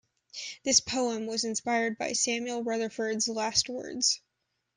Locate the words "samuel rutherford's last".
2.13-3.69